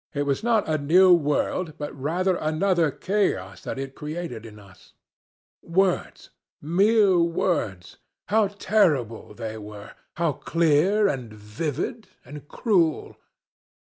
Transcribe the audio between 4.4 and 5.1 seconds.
in us.